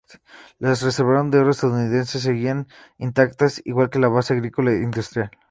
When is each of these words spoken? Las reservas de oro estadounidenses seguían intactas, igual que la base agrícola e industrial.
Las 0.57 0.81
reservas 0.81 1.29
de 1.29 1.37
oro 1.37 1.51
estadounidenses 1.51 2.23
seguían 2.23 2.67
intactas, 2.97 3.61
igual 3.65 3.91
que 3.91 3.99
la 3.99 4.07
base 4.07 4.33
agrícola 4.33 4.71
e 4.71 4.81
industrial. 4.81 5.29